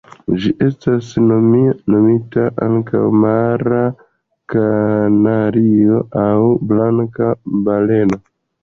Ĝi 0.43 0.51
estas 0.67 1.09
nomita 1.25 2.47
ankaŭ 2.69 3.03
Mara 3.27 3.83
kanario 4.55 6.03
aŭ 6.27 6.37
Blanka 6.75 7.33
baleno. 7.71 8.25